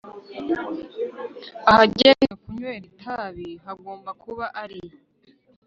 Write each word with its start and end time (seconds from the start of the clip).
Ahagenewe 1.71 2.31
kunywera 2.41 2.85
itabi 2.91 3.47
hagomba 3.65 4.09
kuba 4.23 4.45
ari 4.61 4.79